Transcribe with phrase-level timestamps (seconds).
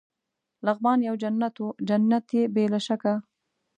[0.65, 3.13] لغمان یو جنت وو، جنت يې بې له شکه.